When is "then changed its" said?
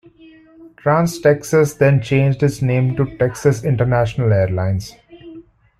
1.75-2.63